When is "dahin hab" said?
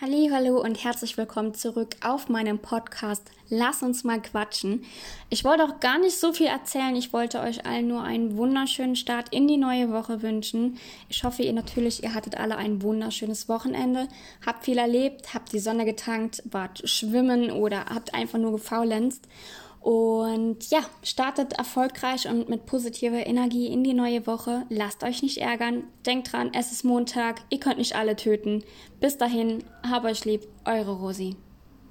29.18-30.04